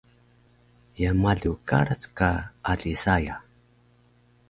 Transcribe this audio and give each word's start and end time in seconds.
Ye 1.01 1.09
malu 1.21 1.51
karac 1.69 2.03
ka 2.17 2.29
ali 2.71 2.93
saya? 3.03 3.35